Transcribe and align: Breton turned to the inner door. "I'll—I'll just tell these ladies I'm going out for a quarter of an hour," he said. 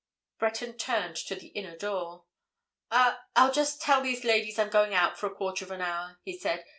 Breton 0.39 0.79
turned 0.79 1.15
to 1.27 1.35
the 1.35 1.49
inner 1.49 1.77
door. 1.77 2.23
"I'll—I'll 2.89 3.51
just 3.51 3.83
tell 3.83 4.01
these 4.01 4.23
ladies 4.23 4.57
I'm 4.57 4.71
going 4.71 4.95
out 4.95 5.19
for 5.19 5.27
a 5.27 5.35
quarter 5.35 5.63
of 5.63 5.69
an 5.69 5.81
hour," 5.81 6.17
he 6.23 6.35
said. 6.39 6.65